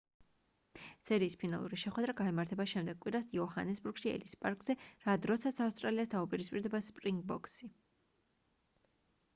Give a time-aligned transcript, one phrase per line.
[1.09, 4.77] სერიის ფინალური შეხვედრა გაიმართება შემდეგ კვირას იოჰანესბურგში ელის პარკზე
[5.09, 7.73] რა დროსაც ავსტრალიას დაუპირისპირდება სპრინგბოქსი